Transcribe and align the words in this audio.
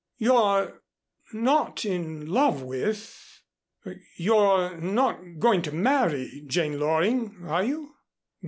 "You're 0.17 0.81
not 1.31 1.85
in 1.85 2.25
love 2.25 2.63
with 2.63 3.43
you're 4.17 4.75
not 4.79 5.37
going 5.37 5.61
to 5.61 5.71
marry 5.71 6.43
Jane 6.47 6.79
Loring, 6.79 7.45
are 7.47 7.63
you?" 7.63 7.93